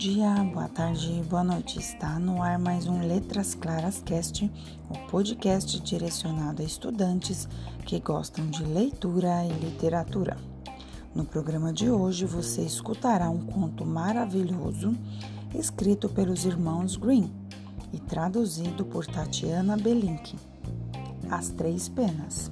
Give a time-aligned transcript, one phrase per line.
[0.00, 1.78] dia, boa tarde, boa noite.
[1.78, 4.50] Está no ar mais um Letras Claras Cast,
[4.88, 7.46] o podcast direcionado a estudantes
[7.84, 10.38] que gostam de leitura e literatura.
[11.14, 14.96] No programa de hoje você escutará um conto maravilhoso
[15.54, 17.30] escrito pelos irmãos Green
[17.92, 20.34] e traduzido por Tatiana Belink.
[21.30, 22.50] As Três Penas.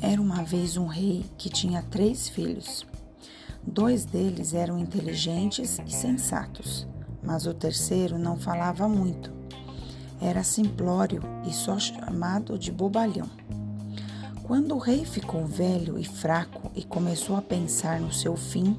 [0.00, 2.86] Era uma vez um rei que tinha três filhos.
[3.66, 6.86] Dois deles eram inteligentes e sensatos,
[7.22, 9.32] mas o terceiro não falava muito.
[10.20, 13.28] Era simplório e só chamado de bobalhão.
[14.42, 18.76] Quando o rei ficou velho e fraco e começou a pensar no seu fim,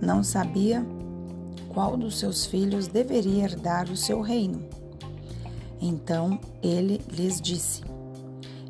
[0.00, 0.84] não sabia
[1.68, 4.62] qual dos seus filhos deveria herdar o seu reino.
[5.80, 7.82] Então ele lhes disse: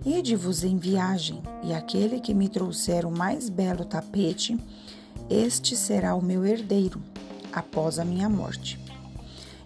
[0.05, 4.59] Ide-vos em viagem, e aquele que me trouxer o mais belo tapete
[5.31, 7.01] este será o meu herdeiro
[7.53, 8.79] após a minha morte.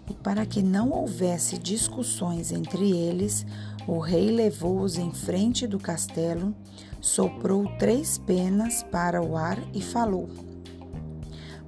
[0.09, 3.45] E para que não houvesse discussões entre eles,
[3.87, 6.55] o rei levou-os em frente do castelo,
[7.01, 10.29] soprou três penas para o ar e falou: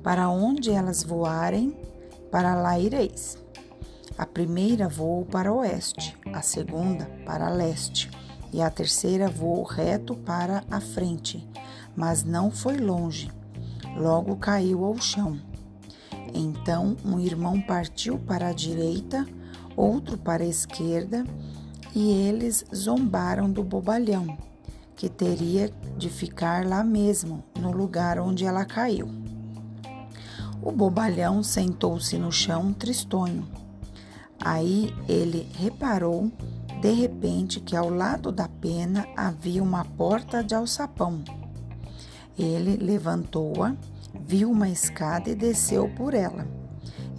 [0.01, 1.75] Para onde elas voarem,
[2.31, 3.37] para lá ireis.
[4.17, 8.09] A primeira voou para oeste, a segunda para leste,
[8.53, 11.47] e a terceira voou reto para a frente,
[11.95, 13.31] mas não foi longe
[13.95, 15.39] logo caiu ao chão.
[16.33, 19.25] Então um irmão partiu para a direita,
[19.75, 21.25] outro para a esquerda,
[21.93, 24.37] e eles zombaram do bobalhão,
[24.95, 29.09] que teria de ficar lá mesmo, no lugar onde ela caiu.
[30.61, 33.47] O bobalhão sentou-se no chão tristonho.
[34.39, 36.31] Aí ele reparou,
[36.81, 41.23] de repente, que ao lado da pena havia uma porta de alçapão.
[42.37, 43.75] Ele levantou-a,
[44.25, 46.47] viu uma escada e desceu por ela.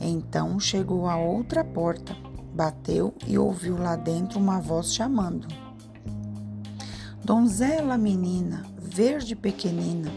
[0.00, 2.17] Então chegou a outra porta,
[2.55, 5.47] bateu e ouviu lá dentro uma voz chamando:
[7.25, 10.11] Donzela menina, verde pequenina,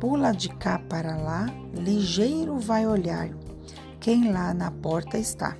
[0.00, 3.30] pula de cá para lá, ligeiro vai olhar,
[4.00, 5.56] quem lá na porta está.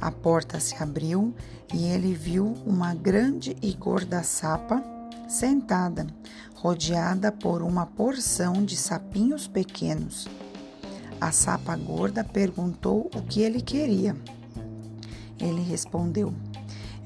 [0.00, 1.34] A porta se abriu
[1.72, 4.82] e ele viu uma grande e gorda sapa
[5.28, 6.06] sentada,
[6.54, 10.28] rodeada por uma porção de sapinhos pequenos.
[11.20, 14.16] A sapa gorda perguntou o que ele queria.
[15.38, 16.32] Ele respondeu: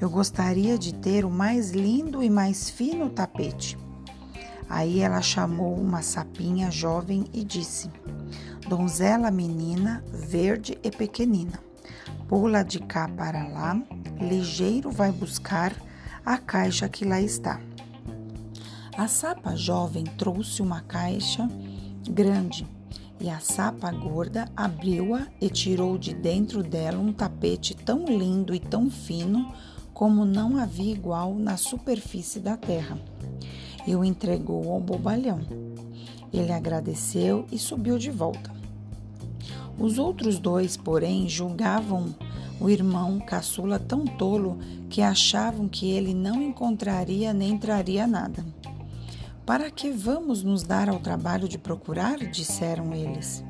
[0.01, 3.77] Eu gostaria de ter o mais lindo e mais fino tapete.
[4.69, 7.91] Aí ela chamou uma sapinha jovem e disse:
[8.69, 11.61] Donzela menina, verde e pequenina,
[12.29, 13.81] pula de cá para lá,
[14.21, 15.75] ligeiro vai buscar
[16.25, 17.61] a caixa que lá está.
[18.97, 21.51] A sapa jovem trouxe uma caixa
[22.09, 22.65] grande
[23.21, 28.61] e a sapa gorda abriu-a e tirou de dentro dela um tapete tão lindo e
[28.61, 29.53] tão fino
[29.93, 32.97] como não havia igual na superfície da terra.
[33.85, 35.41] E o entregou ao bobalhão.
[36.33, 38.53] Ele agradeceu e subiu de volta.
[39.77, 42.15] Os outros dois, porém, julgavam
[42.61, 44.57] o irmão caçula tão tolo
[44.89, 48.54] que achavam que ele não encontraria nem traria nada.
[49.47, 52.17] Para que vamos nos dar ao trabalho de procurar?
[52.17, 53.45] disseram eles.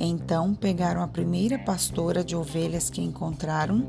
[0.00, 3.88] Então pegaram a primeira pastora de ovelhas que encontraram,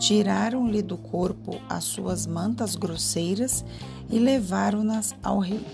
[0.00, 3.64] tiraram-lhe do corpo as suas mantas grosseiras
[4.10, 5.64] e levaram-nas ao rio.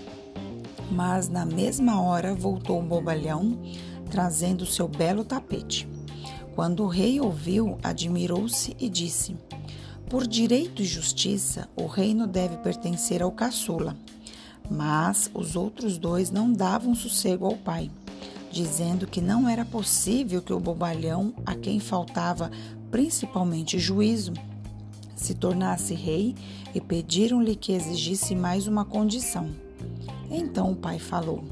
[0.91, 3.57] Mas na mesma hora voltou o bobalhão,
[4.11, 5.89] trazendo seu belo tapete.
[6.53, 9.35] Quando o rei ouviu, admirou-se e disse:
[10.07, 13.95] Por direito e justiça, o reino deve pertencer ao caçula
[14.69, 17.89] mas os outros dois não davam sossego ao pai,
[18.51, 22.51] dizendo que não era possível que o bobalhão, a quem faltava
[22.91, 24.33] principalmente juízo,
[25.15, 26.35] se tornasse rei
[26.73, 29.49] e pediram-lhe que exigisse mais uma condição.
[30.29, 31.43] Então o pai falou: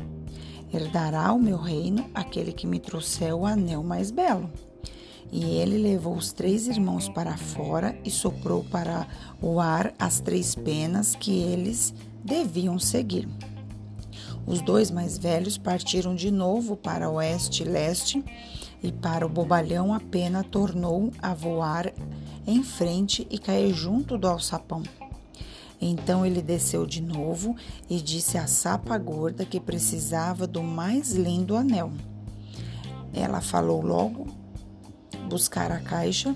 [0.73, 4.49] Herdará o meu reino aquele que me trouxer o anel mais belo.
[5.31, 9.07] E ele levou os três irmãos para fora e soprou para
[9.41, 11.93] o ar as três penas que eles
[12.23, 13.27] deviam seguir.
[14.45, 18.23] Os dois mais velhos partiram de novo para oeste e leste,
[18.83, 21.91] e para o bobalhão a pena tornou a voar
[22.45, 24.83] em frente e cair junto do alçapão.
[25.81, 27.55] Então ele desceu de novo
[27.89, 31.91] e disse à sapa gorda que precisava do mais lindo anel.
[33.13, 34.27] Ela falou logo
[35.25, 36.35] buscar a caixa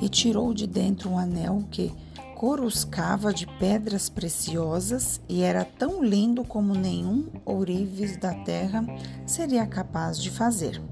[0.00, 1.92] e tirou de dentro um anel que
[2.36, 8.84] coruscava de pedras preciosas e era tão lindo como nenhum ourives da terra
[9.24, 10.82] seria capaz de fazer.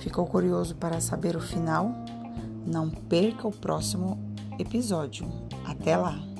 [0.00, 1.92] Ficou curioso para saber o final?
[2.66, 4.18] Não perca o próximo
[4.58, 5.28] episódio.
[5.66, 6.35] Até lá!